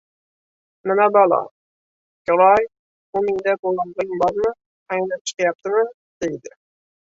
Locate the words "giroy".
2.29-2.65